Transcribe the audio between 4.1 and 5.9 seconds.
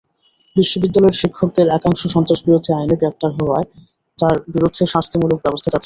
তাঁর বিরুদ্ধে শাস্তিমূলক ব্যবস্থা চাচ্ছেন।